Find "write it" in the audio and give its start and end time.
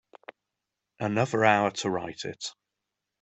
1.91-2.53